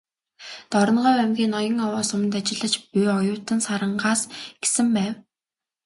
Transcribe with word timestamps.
"Дорноговь 0.71 1.17
аймгийн 1.23 1.51
Ноён-Овоо 1.55 2.01
суманд 2.09 2.33
ажиллаж 2.39 2.73
буй 2.89 3.05
оюутан 3.17 3.59
Сарангаа"с 3.65 4.21
гэсэн 4.61 4.87
байв. 4.95 5.13